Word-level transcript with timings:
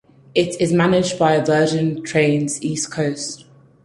It 0.33 0.59
is 0.59 0.73
managed 0.73 1.19
by 1.19 1.39
Virgin 1.41 2.01
Trains 2.01 2.59
East 2.63 2.91
Coast. 2.91 3.45